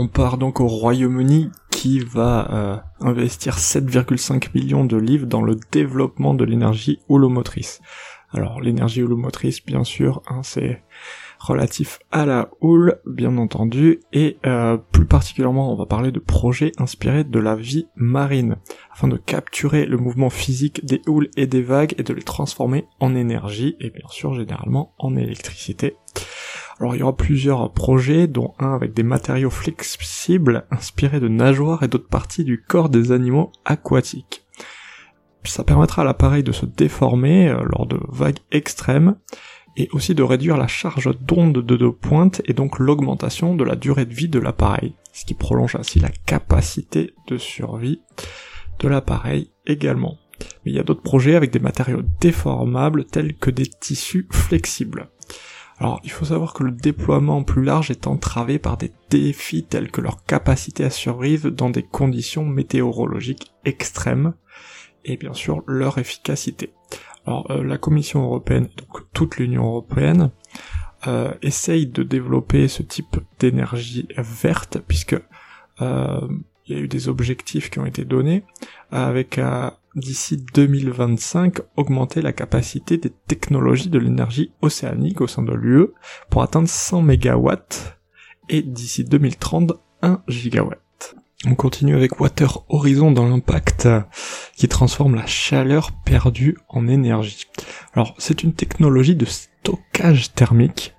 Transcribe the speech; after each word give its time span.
On 0.00 0.06
part 0.06 0.38
donc 0.38 0.60
au 0.60 0.68
Royaume-Uni 0.68 1.50
qui 1.72 1.98
va 1.98 2.48
euh, 2.52 2.76
investir 3.00 3.56
7,5 3.56 4.50
millions 4.54 4.84
de 4.84 4.96
livres 4.96 5.26
dans 5.26 5.42
le 5.42 5.56
développement 5.72 6.34
de 6.34 6.44
l'énergie 6.44 7.00
houlomotrice. 7.08 7.80
Alors 8.30 8.60
l'énergie 8.60 9.02
houlomotrice 9.02 9.64
bien 9.66 9.82
sûr, 9.82 10.22
hein, 10.28 10.42
c'est 10.44 10.84
relatif 11.38 12.00
à 12.10 12.26
la 12.26 12.50
houle, 12.60 13.00
bien 13.06 13.36
entendu, 13.38 14.00
et 14.12 14.38
euh, 14.46 14.76
plus 14.76 15.06
particulièrement, 15.06 15.72
on 15.72 15.76
va 15.76 15.86
parler 15.86 16.12
de 16.12 16.18
projets 16.18 16.72
inspirés 16.78 17.24
de 17.24 17.38
la 17.38 17.54
vie 17.54 17.86
marine, 17.96 18.56
afin 18.92 19.08
de 19.08 19.16
capturer 19.16 19.86
le 19.86 19.96
mouvement 19.96 20.30
physique 20.30 20.84
des 20.84 21.00
houles 21.06 21.30
et 21.36 21.46
des 21.46 21.62
vagues 21.62 21.94
et 21.98 22.02
de 22.02 22.14
les 22.14 22.22
transformer 22.22 22.86
en 23.00 23.14
énergie, 23.14 23.76
et 23.80 23.90
bien 23.90 24.08
sûr, 24.08 24.34
généralement 24.34 24.94
en 24.98 25.16
électricité. 25.16 25.96
Alors 26.80 26.94
il 26.94 27.00
y 27.00 27.02
aura 27.02 27.16
plusieurs 27.16 27.72
projets, 27.72 28.26
dont 28.26 28.54
un 28.58 28.74
avec 28.74 28.94
des 28.94 29.02
matériaux 29.02 29.50
flexibles 29.50 30.66
inspirés 30.70 31.20
de 31.20 31.28
nageoires 31.28 31.82
et 31.82 31.88
d'autres 31.88 32.08
parties 32.08 32.44
du 32.44 32.62
corps 32.62 32.88
des 32.88 33.10
animaux 33.10 33.50
aquatiques. 33.64 34.44
Ça 35.44 35.64
permettra 35.64 36.02
à 36.02 36.04
l'appareil 36.04 36.42
de 36.42 36.52
se 36.52 36.66
déformer 36.66 37.48
euh, 37.48 37.62
lors 37.64 37.86
de 37.86 37.98
vagues 38.08 38.40
extrêmes, 38.52 39.16
et 39.78 39.88
aussi 39.92 40.14
de 40.14 40.24
réduire 40.24 40.56
la 40.56 40.66
charge 40.66 41.16
d'onde 41.20 41.62
de 41.62 41.76
deux 41.76 41.92
pointes 41.92 42.42
et 42.44 42.52
donc 42.52 42.80
l'augmentation 42.80 43.54
de 43.54 43.62
la 43.62 43.76
durée 43.76 44.06
de 44.06 44.12
vie 44.12 44.28
de 44.28 44.40
l'appareil, 44.40 44.94
ce 45.12 45.24
qui 45.24 45.34
prolonge 45.34 45.76
ainsi 45.76 46.00
la 46.00 46.10
capacité 46.26 47.14
de 47.28 47.38
survie 47.38 48.02
de 48.80 48.88
l'appareil 48.88 49.52
également. 49.66 50.18
Mais 50.64 50.72
il 50.72 50.74
y 50.74 50.80
a 50.80 50.82
d'autres 50.82 51.02
projets 51.02 51.36
avec 51.36 51.52
des 51.52 51.60
matériaux 51.60 52.02
déformables 52.20 53.04
tels 53.04 53.36
que 53.36 53.50
des 53.50 53.66
tissus 53.66 54.26
flexibles. 54.32 55.10
Alors 55.78 56.00
il 56.02 56.10
faut 56.10 56.24
savoir 56.24 56.54
que 56.54 56.64
le 56.64 56.72
déploiement 56.72 57.44
plus 57.44 57.62
large 57.62 57.92
est 57.92 58.08
entravé 58.08 58.58
par 58.58 58.78
des 58.78 58.90
défis 59.10 59.64
tels 59.64 59.92
que 59.92 60.00
leur 60.00 60.24
capacité 60.24 60.84
à 60.84 60.90
survivre 60.90 61.50
dans 61.50 61.70
des 61.70 61.84
conditions 61.84 62.44
météorologiques 62.44 63.52
extrêmes 63.64 64.34
et 65.04 65.16
bien 65.16 65.34
sûr 65.34 65.62
leur 65.68 65.98
efficacité. 65.98 66.72
Alors 67.28 67.50
euh, 67.50 67.62
la 67.62 67.76
Commission 67.76 68.24
européenne, 68.24 68.70
donc 68.78 69.02
toute 69.12 69.36
l'Union 69.36 69.66
européenne, 69.66 70.30
euh, 71.06 71.34
essaye 71.42 71.86
de 71.86 72.02
développer 72.02 72.68
ce 72.68 72.82
type 72.82 73.18
d'énergie 73.38 74.08
verte 74.16 74.78
puisque 74.88 75.14
euh, 75.82 76.26
il 76.64 76.74
y 76.74 76.80
a 76.80 76.82
eu 76.82 76.88
des 76.88 77.10
objectifs 77.10 77.68
qui 77.68 77.80
ont 77.80 77.84
été 77.84 78.06
donnés 78.06 78.44
avec 78.90 79.38
d'ici 79.94 80.42
2025 80.54 81.58
augmenter 81.76 82.22
la 82.22 82.32
capacité 82.32 82.96
des 82.96 83.10
technologies 83.10 83.90
de 83.90 83.98
l'énergie 83.98 84.52
océanique 84.62 85.20
au 85.20 85.26
sein 85.26 85.42
de 85.42 85.52
l'UE 85.52 85.88
pour 86.30 86.42
atteindre 86.42 86.68
100 86.68 87.02
MW 87.02 87.50
et 88.48 88.62
d'ici 88.62 89.04
2030 89.04 89.72
1 90.00 90.22
gigawatt. 90.28 90.87
On 91.46 91.54
continue 91.54 91.94
avec 91.94 92.20
Water 92.20 92.64
Horizon 92.68 93.12
dans 93.12 93.28
l'impact 93.28 93.88
qui 94.56 94.66
transforme 94.66 95.14
la 95.14 95.26
chaleur 95.26 95.92
perdue 95.92 96.58
en 96.68 96.88
énergie. 96.88 97.46
Alors 97.94 98.14
c'est 98.18 98.42
une 98.42 98.54
technologie 98.54 99.14
de 99.14 99.24
stockage 99.24 100.34
thermique 100.34 100.96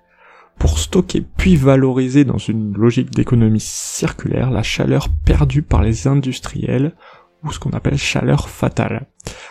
pour 0.58 0.80
stocker 0.80 1.26
puis 1.38 1.58
valoriser 1.58 2.24
dans 2.24 2.38
une 2.38 2.74
logique 2.74 3.12
d'économie 3.12 3.60
circulaire 3.60 4.50
la 4.50 4.64
chaleur 4.64 5.10
perdue 5.26 5.62
par 5.62 5.82
les 5.82 6.08
industriels 6.08 6.96
ou 7.44 7.52
ce 7.52 7.60
qu'on 7.60 7.72
appelle 7.72 7.98
chaleur 7.98 8.48
fatale. 8.48 9.08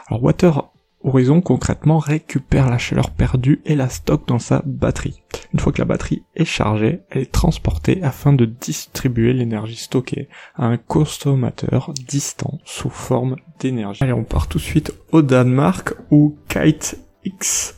Alors 0.08 0.22
Water 0.22 0.70
Horizon 1.04 1.40
concrètement 1.40 1.98
récupère 1.98 2.68
la 2.68 2.78
chaleur 2.78 3.10
perdue 3.10 3.60
et 3.64 3.74
la 3.74 3.88
stocke 3.88 4.26
dans 4.26 4.38
sa 4.38 4.62
batterie. 4.66 5.22
Une 5.54 5.60
fois 5.60 5.72
que 5.72 5.78
la 5.78 5.84
batterie 5.84 6.24
est 6.34 6.44
chargée, 6.44 7.00
elle 7.10 7.22
est 7.22 7.32
transportée 7.32 8.02
afin 8.02 8.32
de 8.32 8.44
distribuer 8.44 9.32
l'énergie 9.32 9.76
stockée 9.76 10.28
à 10.56 10.66
un 10.66 10.76
consommateur 10.76 11.92
distant 12.06 12.58
sous 12.64 12.90
forme 12.90 13.36
d'énergie. 13.60 14.02
Allez, 14.02 14.12
on 14.12 14.24
part 14.24 14.48
tout 14.48 14.58
de 14.58 14.62
suite 14.62 14.92
au 15.12 15.22
Danemark 15.22 15.94
où 16.10 16.36
Kite 16.48 16.98
X 17.24 17.76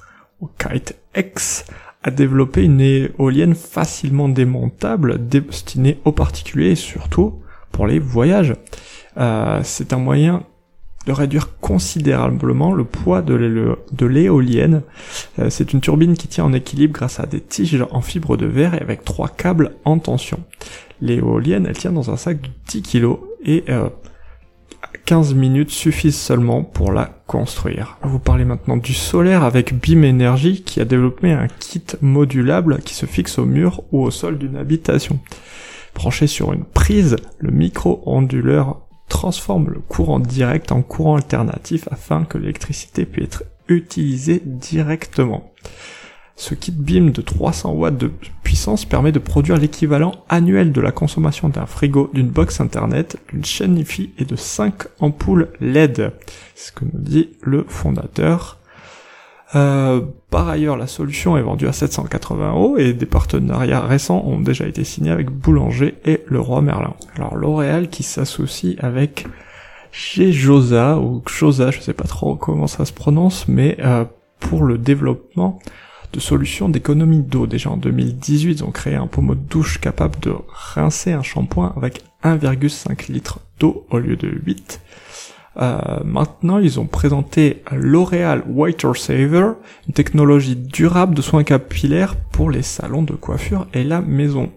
Kite 0.59 0.97
X 1.15 1.67
a 2.03 2.11
développé 2.11 2.65
une 2.65 2.81
éolienne 2.81 3.55
facilement 3.55 4.29
démontable 4.29 5.29
destinée 5.29 6.01
aux 6.05 6.13
particuliers 6.13 6.71
et 6.71 6.77
surtout 6.77 7.41
pour 7.73 7.87
les 7.87 7.99
voyages. 7.99 8.55
Euh, 9.17 9.61
c'est 9.63 9.93
un 9.93 9.99
moyen 9.99 10.45
de 11.07 11.13
réduire 11.13 11.59
considérablement 11.61 12.73
le 12.73 12.85
poids 12.85 13.23
de 13.23 14.07
l'éolienne. 14.07 14.83
Euh, 15.39 15.49
c'est 15.49 15.73
une 15.73 15.81
turbine 15.81 16.15
qui 16.15 16.29
tient 16.29 16.45
en 16.45 16.53
équilibre 16.53 16.93
grâce 16.93 17.21
à 17.21 17.27
des 17.27 17.41
tiges 17.41 17.85
en 17.91 18.01
fibre 18.03 18.37
de 18.37 18.47
verre 18.47 18.75
et 18.75 18.81
avec 18.81 19.05
trois 19.05 19.29
câbles 19.29 19.73
en 19.85 19.99
tension. 19.99 20.41
L'éolienne, 21.01 21.67
elle 21.67 21.79
tient 21.79 21.93
dans 21.93 22.11
un 22.11 22.17
sac 22.17 22.41
de 22.43 22.49
10 22.69 22.83
kg 22.83 23.17
et 23.45 23.65
15 25.07 25.33
euh, 25.33 25.35
minutes 25.35 25.71
suffisent 25.71 26.19
seulement 26.19 26.63
pour 26.63 26.93
la 26.93 27.07
construire. 27.27 27.97
Vous 28.03 28.19
parlez 28.19 28.45
maintenant 28.45 28.77
du 28.77 28.93
solaire 28.93 29.43
avec 29.43 29.75
BIM 29.75 30.05
Energy 30.05 30.63
qui 30.63 30.81
a 30.81 30.85
développé 30.85 31.33
un 31.33 31.49
kit 31.49 31.83
modulable 32.03 32.81
qui 32.85 32.95
se 32.95 33.07
fixe 33.07 33.39
au 33.39 33.47
mur 33.47 33.83
ou 33.93 34.03
au 34.03 34.11
sol 34.11 34.37
d'une 34.37 34.57
habitation. 34.57 35.19
Branché 35.95 36.27
sur 36.27 36.53
une 36.53 36.65
prise, 36.65 37.17
le 37.39 37.51
micro-onduleur 37.51 38.83
transforme 39.11 39.69
le 39.69 39.81
courant 39.81 40.21
direct 40.21 40.73
en 40.73 40.81
courant 40.81 41.17
alternatif 41.17 41.87
afin 41.91 42.25
que 42.25 42.39
l'électricité 42.39 43.05
puisse 43.05 43.27
être 43.27 43.45
utilisée 43.69 44.41
directement. 44.45 45.53
Ce 46.37 46.55
kit 46.55 46.73
BIM 46.73 47.11
de 47.11 47.21
300 47.21 47.73
watts 47.73 47.99
de 47.99 48.11
puissance 48.43 48.87
permet 48.87 49.13
de 49.13 49.19
produire 49.19 49.59
l'équivalent 49.59 50.25
annuel 50.31 50.73
de 50.73 50.81
la 50.81 50.91
consommation 50.91 51.51
d'un 51.51 51.67
frigo, 51.67 52.11
d'une 52.15 52.31
box 52.31 52.63
internet, 52.63 53.19
d'une 53.31 53.45
chaîne 53.45 53.77
Wi-Fi 53.77 54.15
et 54.17 54.25
de 54.25 54.37
5 54.37 54.85
ampoules 55.01 55.51
LED. 55.61 56.13
C'est 56.55 56.69
ce 56.69 56.73
que 56.73 56.87
nous 56.87 56.99
dit 57.01 57.29
le 57.43 57.67
fondateur 57.69 58.60
euh, 59.55 60.01
par 60.31 60.49
ailleurs, 60.49 60.77
la 60.77 60.87
solution 60.87 61.37
est 61.37 61.43
vendue 61.43 61.67
à 61.67 61.73
780 61.73 62.51
euros 62.51 62.77
et 62.79 62.93
des 62.93 63.07
partenariats 63.07 63.81
récents 63.81 64.23
ont 64.25 64.41
déjà 64.41 64.67
été 64.67 64.85
signés 64.85 65.11
avec 65.11 65.31
Boulanger 65.31 65.97
et 66.05 66.21
le 66.27 66.41
Roi 66.41 66.63
Merlin. 66.63 66.95
Alors 67.17 67.37
L'Oréal 67.37 67.89
qui 67.89 68.03
s'associe 68.03 68.77
avec 68.79 69.27
Josa 69.93 70.99
ou 70.99 71.21
Xosa, 71.27 71.73
je 71.73 71.81
sais 71.81 71.95
pas 71.95 72.05
trop 72.05 72.37
comment 72.37 72.69
ça 72.69 72.85
se 72.85 72.93
prononce, 72.93 73.49
mais 73.49 73.77
euh, 73.81 74.05
pour 74.39 74.63
le 74.63 74.79
développement 74.79 75.59
de 76.13 76.21
solutions 76.21 76.69
d'économie 76.69 77.23
d'eau. 77.23 77.47
Déjà 77.47 77.71
en 77.71 77.77
2018, 77.77 78.53
ils 78.53 78.65
ont 78.65 78.71
créé 78.71 78.95
un 78.95 79.09
pommeau 79.09 79.35
de 79.35 79.41
douche 79.41 79.81
capable 79.81 80.19
de 80.21 80.33
rincer 80.49 81.13
un 81.13 81.23
shampoing 81.23 81.73
avec 81.77 82.03
1,5 82.23 83.11
litre 83.11 83.41
d'eau 83.59 83.87
au 83.91 83.99
lieu 83.99 84.17
de 84.17 84.29
8 84.29 84.81
euh, 85.57 85.79
maintenant, 86.05 86.59
ils 86.59 86.79
ont 86.79 86.87
présenté 86.87 87.63
L'Oréal 87.73 88.45
Whiter 88.49 88.93
Saver, 88.95 89.53
une 89.89 89.95
technologie 89.95 90.57
durable 90.57 91.15
de 91.15 91.23
soins 91.23 91.45
capillaires 91.45 92.17
pour 92.17 92.51
les 92.51 92.63
salons 92.63 93.03
de 93.03 93.15
coiffure 93.15 93.67
et 93.75 93.83
la 93.83 94.01
maison. 94.01 94.51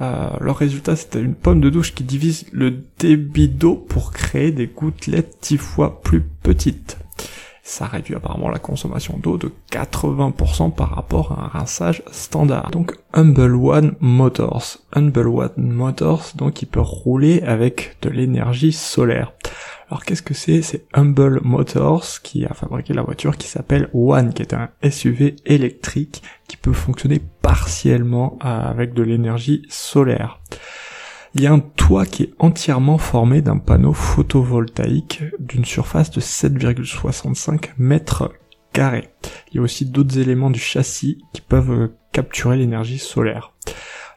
Euh, 0.00 0.30
leur 0.40 0.56
résultat, 0.56 0.96
c'était 0.96 1.20
une 1.20 1.34
pomme 1.34 1.60
de 1.60 1.68
douche 1.68 1.94
qui 1.94 2.04
divise 2.04 2.46
le 2.52 2.82
débit 2.98 3.48
d'eau 3.48 3.74
pour 3.74 4.12
créer 4.12 4.50
des 4.50 4.66
gouttelettes 4.66 5.36
dix 5.42 5.58
fois 5.58 6.00
plus 6.00 6.22
petites. 6.22 6.99
Ça 7.70 7.86
réduit 7.86 8.16
apparemment 8.16 8.48
la 8.50 8.58
consommation 8.58 9.16
d'eau 9.16 9.38
de 9.38 9.52
80% 9.70 10.74
par 10.74 10.90
rapport 10.90 11.30
à 11.30 11.44
un 11.44 11.46
rinçage 11.46 12.02
standard. 12.10 12.72
Donc 12.72 12.96
Humble 13.12 13.54
One 13.54 13.94
Motors. 14.00 14.78
Humble 14.92 15.28
One 15.28 15.52
Motors, 15.56 16.32
donc 16.34 16.62
il 16.62 16.66
peut 16.66 16.80
rouler 16.80 17.42
avec 17.42 17.96
de 18.02 18.10
l'énergie 18.10 18.72
solaire. 18.72 19.34
Alors 19.88 20.04
qu'est-ce 20.04 20.22
que 20.22 20.34
c'est? 20.34 20.62
C'est 20.62 20.84
Humble 20.94 21.42
Motors 21.44 22.20
qui 22.24 22.44
a 22.44 22.54
fabriqué 22.54 22.92
la 22.92 23.02
voiture 23.02 23.36
qui 23.36 23.46
s'appelle 23.46 23.88
One, 23.94 24.34
qui 24.34 24.42
est 24.42 24.52
un 24.52 24.70
SUV 24.90 25.36
électrique 25.46 26.24
qui 26.48 26.56
peut 26.56 26.72
fonctionner 26.72 27.20
partiellement 27.40 28.36
avec 28.40 28.94
de 28.94 29.04
l'énergie 29.04 29.62
solaire. 29.68 30.40
Il 31.34 31.42
y 31.42 31.46
a 31.46 31.52
un 31.52 31.60
toit 31.60 32.06
qui 32.06 32.24
est 32.24 32.34
entièrement 32.40 32.98
formé 32.98 33.40
d'un 33.40 33.58
panneau 33.58 33.92
photovoltaïque 33.92 35.22
d'une 35.38 35.64
surface 35.64 36.10
de 36.10 36.20
7,65 36.20 37.70
mètres 37.78 38.32
carré. 38.72 39.10
Il 39.50 39.56
y 39.56 39.58
a 39.60 39.62
aussi 39.62 39.86
d'autres 39.86 40.18
éléments 40.18 40.50
du 40.50 40.58
châssis 40.58 41.18
qui 41.32 41.40
peuvent 41.40 41.70
euh, 41.70 41.96
capturer 42.12 42.56
l'énergie 42.56 42.98
solaire. 42.98 43.52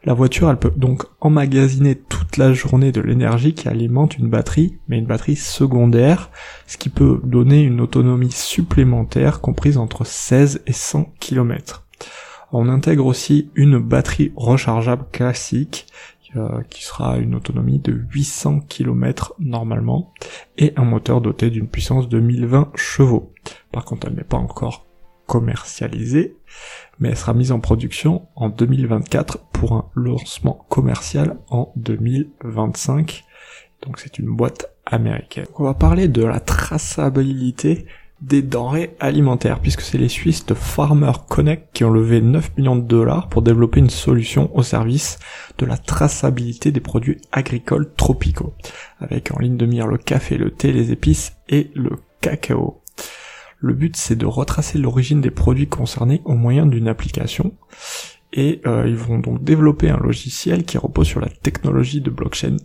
La 0.06 0.13
voiture, 0.13 0.50
elle 0.50 0.57
peut 0.57 0.74
donc 0.75 1.04
emmagasiner 1.21 1.95
toute 1.95 2.38
la 2.38 2.51
journée 2.51 2.92
de 2.92 3.00
l'énergie 3.00 3.54
qui 3.54 3.69
alimente 3.69 4.18
une 4.18 4.30
batterie, 4.30 4.80
mais 4.88 4.98
une 4.98 5.06
batterie 5.06 5.38
secondaire, 5.38 6.30
ce 6.68 6.77
qui 6.77 6.89
peut 6.89 7.21
donner 7.24 7.62
une 7.62 7.80
autonomie 7.80 8.31
supplémentaire 8.31 9.39
comprise 9.39 9.77
entre 9.77 10.04
16 10.04 10.63
et 10.66 10.74
100 10.74 11.13
km. 11.19 11.88
On 12.51 12.69
intègre 12.69 13.06
aussi 13.06 13.50
une 13.56 13.80
batterie 13.80 14.33
rechargeable 14.36 15.06
classique 15.12 15.88
euh, 16.35 16.62
qui 16.69 16.83
sera 16.83 17.18
une 17.18 17.35
autonomie 17.35 17.80
de 17.80 17.91
800 17.91 18.62
km 18.62 19.35
normalement 19.39 20.13
et 20.57 20.74
un 20.75 20.85
moteur 20.85 21.21
doté 21.21 21.50
d'une 21.50 21.68
puissance 21.68 22.09
de 22.09 22.19
1020 22.19 22.71
chevaux. 22.75 23.33
Par 23.71 23.85
contre, 23.85 24.07
elle 24.07 24.15
n'est 24.15 24.24
pas 24.24 24.38
encore 24.38 24.85
commercialisée, 25.27 26.35
mais 27.00 27.09
elle 27.09 27.18
sera 27.18 27.33
mise 27.33 27.51
en 27.51 27.59
production 27.59 28.27
en 28.35 28.50
2024 28.50 29.39
pour 29.51 29.74
un 29.74 29.89
lancement 29.95 30.65
commercial 30.69 31.38
en 31.50 31.71
2025. 31.75 33.24
Donc 33.81 34.00
c'est 34.00 34.19
une 34.19 34.35
boîte 34.35 34.74
américaine. 34.85 35.45
On 35.56 35.63
va 35.63 35.74
parler 35.74 36.07
de 36.07 36.24
la 36.24 36.39
traçabilité 36.39 37.85
des 38.21 38.42
denrées 38.42 38.95
alimentaires, 39.00 39.60
puisque 39.60 39.81
c'est 39.81 39.98
les 39.98 40.07
Suisses 40.07 40.45
de 40.45 40.54
Farmer 40.54 41.12
Connect 41.27 41.69
qui 41.74 41.83
ont 41.83 41.89
levé 41.89 42.21
9 42.21 42.57
millions 42.57 42.75
de 42.75 42.81
dollars 42.81 43.27
pour 43.27 43.42
développer 43.42 43.80
une 43.80 43.89
solution 43.89 44.56
au 44.56 44.63
service 44.63 45.19
de 45.57 45.65
la 45.65 45.77
traçabilité 45.77 46.71
des 46.71 46.80
produits 46.80 47.19
agricoles 47.31 47.92
tropicaux, 47.95 48.54
avec 49.00 49.31
en 49.31 49.39
ligne 49.39 49.57
de 49.57 49.65
mire 49.65 49.88
le 49.88 49.98
café, 49.98 50.38
le 50.38 50.51
thé, 50.51 50.71
les 50.71 50.92
épices 50.92 51.33
et 51.50 51.71
le 51.75 51.98
cacao. 52.21 52.81
Le 53.60 53.74
but 53.74 53.95
c'est 53.98 54.16
de 54.16 54.25
retracer 54.25 54.77
l'origine 54.77 55.21
des 55.21 55.31
produits 55.31 55.68
concernés 55.68 56.21
au 56.24 56.36
moyen 56.36 56.66
d'une 56.66 56.88
application, 56.88 57.54
et 58.31 58.62
euh, 58.66 58.86
ils 58.88 58.95
vont 58.95 59.19
donc 59.19 59.44
développer 59.44 59.89
un 59.89 60.00
logiciel 60.00 60.63
qui 60.63 60.77
repose 60.77 61.07
sur 61.07 61.19
la 61.19 61.30
technologie 61.30 62.01
de 62.01 62.09
blockchain 62.09 62.56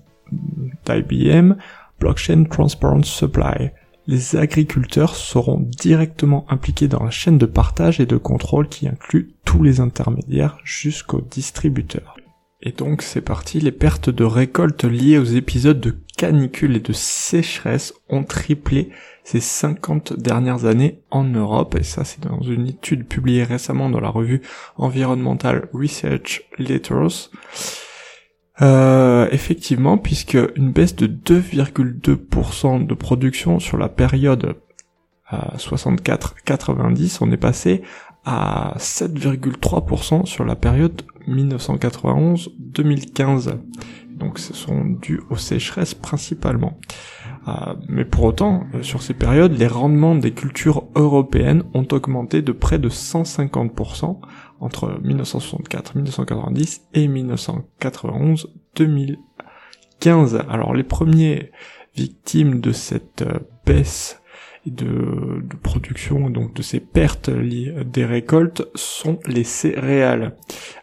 d'IBM, 0.86 1.56
Blockchain 2.00 2.44
Transparent 2.44 3.02
Supply, 3.02 3.70
les 4.08 4.36
agriculteurs 4.36 5.14
seront 5.14 5.60
directement 5.60 6.46
impliqués 6.48 6.88
dans 6.88 7.04
la 7.04 7.10
chaîne 7.10 7.36
de 7.36 7.44
partage 7.44 8.00
et 8.00 8.06
de 8.06 8.16
contrôle 8.16 8.68
qui 8.68 8.88
inclut 8.88 9.34
tous 9.44 9.62
les 9.62 9.80
intermédiaires 9.80 10.58
jusqu'aux 10.64 11.20
distributeurs. 11.20 12.16
Et 12.62 12.72
donc 12.72 13.02
c'est 13.02 13.20
parti, 13.20 13.60
les 13.60 13.70
pertes 13.70 14.08
de 14.08 14.24
récolte 14.24 14.84
liées 14.84 15.18
aux 15.18 15.24
épisodes 15.24 15.78
de 15.78 15.94
canicule 16.16 16.74
et 16.74 16.80
de 16.80 16.92
sécheresse 16.94 17.92
ont 18.08 18.24
triplé 18.24 18.88
ces 19.24 19.40
50 19.40 20.18
dernières 20.18 20.64
années 20.64 21.02
en 21.10 21.24
Europe, 21.24 21.76
et 21.78 21.84
ça 21.84 22.02
c'est 22.04 22.22
dans 22.22 22.40
une 22.40 22.66
étude 22.66 23.06
publiée 23.06 23.44
récemment 23.44 23.90
dans 23.90 24.00
la 24.00 24.08
revue 24.08 24.40
Environmental 24.78 25.68
Research 25.74 26.44
Letters. 26.58 27.30
Euh, 28.60 29.28
effectivement, 29.30 29.98
puisque 29.98 30.36
une 30.56 30.72
baisse 30.72 30.96
de 30.96 31.06
2,2% 31.06 32.86
de 32.86 32.94
production 32.94 33.60
sur 33.60 33.78
la 33.78 33.88
période 33.88 34.56
64-90, 35.32 37.18
on 37.20 37.30
est 37.30 37.36
passé 37.36 37.82
à 38.24 38.74
7,3% 38.78 40.26
sur 40.26 40.44
la 40.44 40.56
période 40.56 41.02
1991-2015. 41.28 43.58
Donc 44.18 44.38
ce 44.38 44.52
sont 44.52 44.84
dus 44.84 45.20
aux 45.30 45.36
sécheresses 45.36 45.94
principalement. 45.94 46.78
Euh, 47.46 47.74
mais 47.88 48.04
pour 48.04 48.24
autant, 48.24 48.64
euh, 48.74 48.82
sur 48.82 49.02
ces 49.02 49.14
périodes, 49.14 49.52
les 49.52 49.66
rendements 49.66 50.14
des 50.14 50.32
cultures 50.32 50.84
européennes 50.94 51.62
ont 51.72 51.86
augmenté 51.92 52.42
de 52.42 52.52
près 52.52 52.78
de 52.78 52.88
150% 52.88 54.18
entre 54.60 54.98
1964, 55.02 55.94
1990 55.96 56.82
et 56.94 57.08
1991, 57.08 58.52
2015. 58.76 60.42
Alors 60.48 60.74
les 60.74 60.84
premiers 60.84 61.52
victimes 61.96 62.60
de 62.60 62.72
cette 62.72 63.22
euh, 63.22 63.38
baisse 63.64 64.17
de, 64.70 65.42
de, 65.42 65.56
production, 65.62 66.30
donc 66.30 66.54
de 66.54 66.62
ces 66.62 66.80
pertes 66.80 67.30
des 67.30 68.04
récoltes, 68.04 68.68
sont 68.74 69.18
les 69.26 69.44
céréales. 69.44 70.36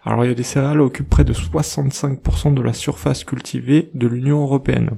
Alors 0.03 0.25
il 0.25 0.29
y 0.29 0.31
a 0.31 0.35
des 0.35 0.43
céréales 0.43 0.81
occupent 0.81 1.09
près 1.09 1.23
de 1.23 1.33
65% 1.33 2.53
de 2.53 2.61
la 2.61 2.73
surface 2.73 3.23
cultivée 3.23 3.89
de 3.93 4.07
l'Union 4.07 4.41
européenne. 4.41 4.97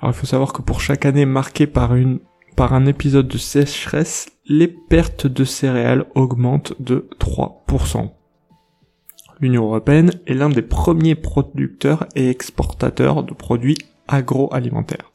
Alors 0.00 0.14
il 0.14 0.18
faut 0.18 0.26
savoir 0.26 0.52
que 0.52 0.62
pour 0.62 0.80
chaque 0.80 1.04
année 1.04 1.26
marquée 1.26 1.66
par 1.66 1.94
une 1.94 2.20
par 2.56 2.74
un 2.74 2.84
épisode 2.84 3.28
de 3.28 3.38
sécheresse, 3.38 4.28
les 4.44 4.68
pertes 4.68 5.26
de 5.26 5.44
céréales 5.44 6.04
augmentent 6.14 6.74
de 6.78 7.08
3%. 7.18 8.10
L'Union 9.40 9.64
européenne 9.64 10.10
est 10.26 10.34
l'un 10.34 10.50
des 10.50 10.60
premiers 10.60 11.14
producteurs 11.14 12.06
et 12.14 12.28
exportateurs 12.28 13.22
de 13.22 13.32
produits 13.32 13.78
agroalimentaires. 14.10 15.10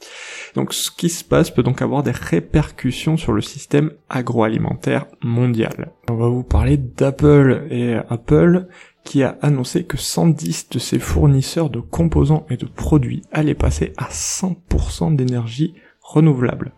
Donc 0.55 0.73
ce 0.73 0.89
qui 0.89 1.09
se 1.09 1.23
passe 1.23 1.51
peut 1.51 1.63
donc 1.63 1.81
avoir 1.81 2.01
des 2.01 2.11
répercussions 2.11 3.17
sur 3.17 3.33
le 3.33 3.41
système 3.41 3.91
agroalimentaire 4.09 5.05
mondial. 5.21 5.91
On 6.09 6.15
va 6.15 6.29
vous 6.29 6.43
parler 6.43 6.77
d'Apple 6.77 7.67
et 7.69 7.95
Apple 8.09 8.67
qui 9.03 9.21
a 9.21 9.37
annoncé 9.41 9.83
que 9.83 9.97
110 9.97 10.69
de 10.69 10.79
ses 10.79 10.97
fournisseurs 10.97 11.69
de 11.69 11.79
composants 11.79 12.45
et 12.49 12.57
de 12.57 12.65
produits 12.65 13.21
allaient 13.31 13.53
passer 13.53 13.93
à 13.97 14.05
100% 14.09 15.15
d'énergie 15.15 15.75
renouvelable. 16.01 16.71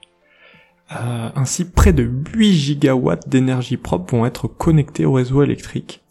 Euh, 0.91 1.29
ainsi, 1.35 1.65
près 1.65 1.93
de 1.93 2.03
8 2.03 2.53
gigawatts 2.53 3.27
d'énergie 3.27 3.77
propre 3.77 4.15
vont 4.15 4.25
être 4.25 4.47
connectés 4.47 5.05
au 5.05 5.13
réseau 5.13 5.43
électrique, 5.43 6.03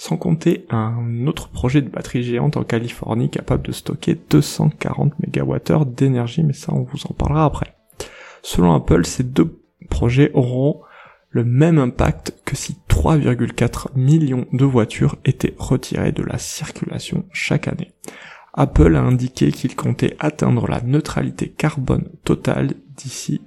sans 0.00 0.16
compter 0.16 0.64
un 0.70 1.26
autre 1.26 1.50
projet 1.50 1.82
de 1.82 1.90
batterie 1.90 2.22
géante 2.22 2.56
en 2.56 2.64
Californie 2.64 3.28
capable 3.28 3.66
de 3.66 3.70
stocker 3.70 4.18
240 4.30 5.12
MWh 5.18 5.84
d'énergie, 5.84 6.42
mais 6.42 6.54
ça 6.54 6.72
on 6.72 6.84
vous 6.84 7.00
en 7.04 7.12
parlera 7.12 7.44
après. 7.44 7.76
Selon 8.40 8.72
Apple, 8.74 9.04
ces 9.04 9.24
deux 9.24 9.60
projets 9.90 10.30
auront 10.32 10.80
le 11.28 11.44
même 11.44 11.76
impact 11.76 12.34
que 12.46 12.56
si 12.56 12.78
3,4 12.88 13.88
millions 13.94 14.46
de 14.54 14.64
voitures 14.64 15.16
étaient 15.26 15.54
retirées 15.58 16.12
de 16.12 16.22
la 16.22 16.38
circulation 16.38 17.26
chaque 17.30 17.68
année. 17.68 17.92
Apple 18.54 18.96
a 18.96 19.02
indiqué 19.02 19.52
qu'il 19.52 19.76
comptait 19.76 20.16
atteindre 20.18 20.66
la 20.66 20.80
neutralité 20.80 21.50
carbone 21.50 22.08
totale 22.24 22.72
d'ici 22.96 23.42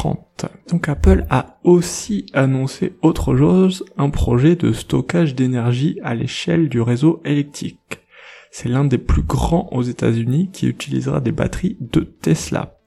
2030. 0.00 0.46
Donc 0.68 0.88
Apple 0.88 1.26
a 1.30 1.58
aussi 1.64 2.26
annoncé 2.32 2.94
autre 3.02 3.36
chose, 3.36 3.84
un 3.96 4.10
projet 4.10 4.56
de 4.56 4.72
stockage 4.72 5.34
d'énergie 5.34 5.98
à 6.02 6.14
l'échelle 6.14 6.68
du 6.68 6.80
réseau 6.80 7.20
électrique. 7.24 8.00
C'est 8.50 8.68
l'un 8.68 8.84
des 8.84 8.98
plus 8.98 9.22
grands 9.22 9.68
aux 9.72 9.82
États-Unis 9.82 10.50
qui 10.52 10.66
utilisera 10.66 11.20
des 11.20 11.32
batteries 11.32 11.76
de 11.80 12.00
Tesla. 12.00 12.78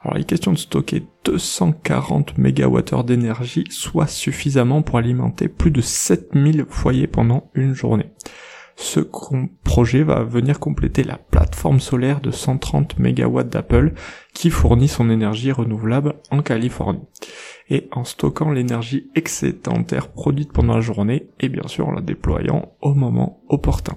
Alors 0.00 0.16
il 0.16 0.22
est 0.22 0.24
question 0.24 0.52
de 0.52 0.58
stocker 0.58 1.04
240 1.24 2.38
MWh 2.38 3.04
d'énergie, 3.04 3.64
soit 3.70 4.08
suffisamment 4.08 4.82
pour 4.82 4.98
alimenter 4.98 5.48
plus 5.48 5.70
de 5.70 5.80
7000 5.80 6.64
foyers 6.68 7.06
pendant 7.06 7.50
une 7.54 7.74
journée. 7.74 8.10
Ce 8.76 9.00
projet 9.00 10.02
va 10.02 10.22
venir 10.22 10.58
compléter 10.58 11.04
la 11.04 11.18
plateforme 11.18 11.80
solaire 11.80 12.20
de 12.20 12.30
130 12.30 12.98
MW 12.98 13.42
d'Apple 13.44 13.92
qui 14.34 14.50
fournit 14.50 14.88
son 14.88 15.10
énergie 15.10 15.52
renouvelable 15.52 16.14
en 16.30 16.42
Californie. 16.42 17.06
Et 17.70 17.88
en 17.92 18.04
stockant 18.04 18.50
l'énergie 18.50 19.10
excédentaire 19.14 20.08
produite 20.08 20.52
pendant 20.52 20.74
la 20.74 20.80
journée 20.80 21.28
et 21.40 21.48
bien 21.48 21.66
sûr 21.68 21.88
en 21.88 21.92
la 21.92 22.00
déployant 22.00 22.72
au 22.80 22.94
moment 22.94 23.40
opportun. 23.48 23.96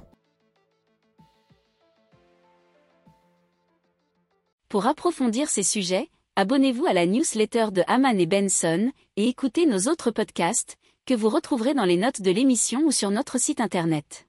Pour 4.69 4.87
approfondir 4.87 5.47
ces 5.49 5.63
sujets, 5.63 6.09
abonnez-vous 6.35 6.85
à 6.85 6.93
la 6.93 7.05
newsletter 7.05 7.67
de 7.71 7.83
Haman 7.87 8.19
et 8.19 8.25
Benson 8.25 8.91
et 9.15 9.27
écoutez 9.27 9.65
nos 9.65 9.89
autres 9.89 10.11
podcasts 10.11 10.77
que 11.05 11.13
vous 11.13 11.29
retrouverez 11.29 11.73
dans 11.73 11.85
les 11.85 11.97
notes 11.97 12.21
de 12.21 12.31
l'émission 12.31 12.81
ou 12.85 12.91
sur 12.91 13.11
notre 13.11 13.39
site 13.39 13.61
internet. 13.61 14.24